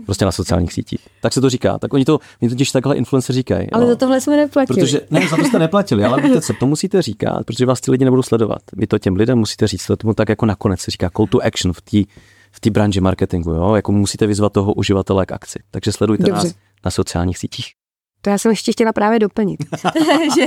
prostě 0.05 0.25
na 0.25 0.33
sociálních 0.33 0.73
sítích. 0.73 1.09
Tak 1.23 1.33
se 1.33 1.41
to 1.41 1.51
říká. 1.51 1.79
Tak 1.79 1.95
oni 1.95 2.05
to, 2.05 2.19
oni 2.43 2.49
totiž 2.49 2.71
takhle 2.71 2.97
influencer 2.97 3.35
říkají. 3.35 3.71
Ale 3.71 3.85
no. 3.85 3.91
za 3.91 3.97
tohle 3.97 4.21
jsme 4.21 4.37
neplatili. 4.37 4.81
Protože, 4.81 5.01
ne, 5.11 5.29
za 5.29 5.37
to 5.37 5.45
jste 5.45 5.59
neplatili, 5.59 6.05
ale 6.05 6.23
víte 6.23 6.41
co, 6.41 6.53
to 6.53 6.67
musíte 6.67 7.03
říkat, 7.03 7.47
protože 7.47 7.67
vás 7.67 7.81
ty 7.81 7.91
lidi 7.91 8.05
nebudou 8.05 8.23
sledovat. 8.23 8.63
Vy 8.73 8.87
to 8.87 8.99
těm 8.99 9.17
lidem 9.17 9.39
musíte 9.39 9.67
říct, 9.67 9.87
to 9.87 9.97
tomu 9.97 10.15
tak 10.15 10.29
jako 10.29 10.47
nakonec 10.47 10.81
se 10.81 10.91
říká 10.91 11.11
call 11.17 11.27
to 11.27 11.39
action 11.45 11.73
v 11.73 11.81
té 11.81 12.13
v 12.53 12.61
té 12.61 12.71
branži 12.71 13.01
marketingu, 13.01 13.51
jo? 13.51 13.75
jako 13.75 13.93
musíte 13.93 14.27
vyzvat 14.27 14.53
toho 14.53 14.73
uživatele 14.73 15.27
k 15.27 15.33
akci. 15.33 15.59
Takže 15.71 15.93
sledujte 15.93 16.25
Dobře. 16.25 16.47
nás 16.47 16.55
na 16.85 16.91
sociálních 16.91 17.39
sítích. 17.39 17.80
To 18.23 18.31
já 18.31 18.39
jsem 18.39 18.51
ještě 18.51 18.73
chtěla 18.73 18.93
právě 18.93 19.19
doplnit, 19.19 19.65
že 20.35 20.47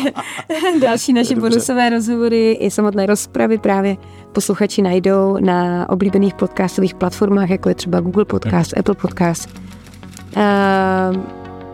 další 0.82 1.14
naše 1.14 1.36
bonusové 1.36 1.90
rozhovory 1.90 2.52
i 2.52 2.72
samotné 2.72 3.06
rozpravy 3.06 3.58
právě 3.58 3.98
posluchači 4.32 4.82
najdou 4.82 5.38
na 5.40 5.90
oblíbených 5.90 6.34
podcastových 6.34 6.96
platformách, 6.96 7.50
jako 7.50 7.70
je 7.70 7.76
třeba 7.76 8.00
Google 8.00 8.26
Podcast, 8.26 8.78
Apple 8.78 8.96
Podcast. 8.96 9.50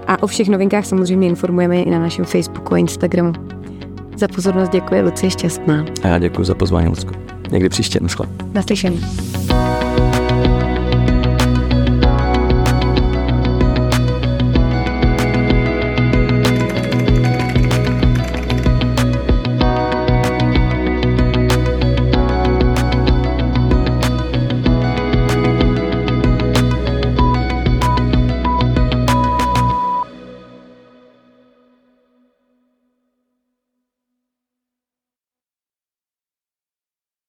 A 0.08 0.24
o 0.24 0.28
všech 0.28 0.50
novinkách 0.50 0.86
samozřejmě 0.86 1.28
informujeme 1.28 1.82
i 1.82 1.90
na 1.90 2.00
našem 2.00 2.26
Facebooku 2.26 2.74
a 2.74 2.78
Instagramu. 2.78 3.34
Za 4.18 4.28
pozornost 4.28 4.70
děkuji 4.70 5.02
Lucie 5.02 5.32
Šťastná. 5.32 5.86
A 6.04 6.08
já 6.08 6.20
děkuji 6.20 6.44
za 6.44 6.56
pozvání, 6.56 6.88
Lucko. 6.88 7.14
Někdy 7.52 7.70
příště, 7.70 8.00
naschle. 8.02 8.28
Naslyšený. 8.54 9.29